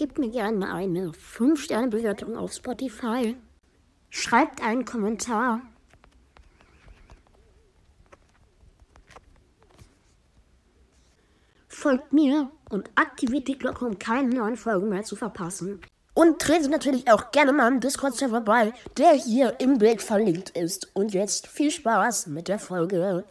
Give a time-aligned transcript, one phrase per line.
[0.00, 3.36] Gebt mir gerne eine 5-Sterne-Bewertung auf Spotify.
[4.08, 5.60] Schreibt einen Kommentar.
[11.68, 15.82] Folgt mir und aktiviert die Glocke, um keine neuen Folgen mehr zu verpassen.
[16.14, 20.90] Und tretet natürlich auch gerne mal im Discord-Server bei, der hier im Bild verlinkt ist.
[20.94, 23.26] Und jetzt viel Spaß mit der Folge.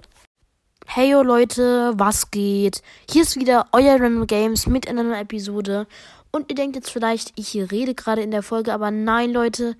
[0.91, 2.82] Hey yo Leute, was geht?
[3.08, 5.86] Hier ist wieder euer Random Games mit einer Episode.
[6.32, 9.76] Und ihr denkt jetzt vielleicht, ich rede gerade in der Folge, aber nein Leute,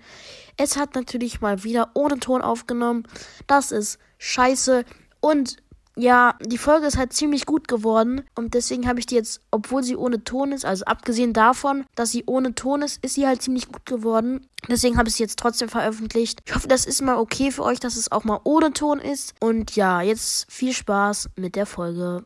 [0.56, 3.04] es hat natürlich mal wieder ohne Ton aufgenommen.
[3.46, 4.84] Das ist scheiße.
[5.20, 5.56] Und
[5.96, 9.82] ja, die Folge ist halt ziemlich gut geworden und deswegen habe ich die jetzt, obwohl
[9.82, 13.42] sie ohne Ton ist, also abgesehen davon, dass sie ohne Ton ist, ist sie halt
[13.42, 14.46] ziemlich gut geworden.
[14.68, 16.40] Deswegen habe ich sie jetzt trotzdem veröffentlicht.
[16.46, 19.34] Ich hoffe, das ist mal okay für euch, dass es auch mal ohne Ton ist.
[19.40, 22.24] Und ja, jetzt viel Spaß mit der Folge.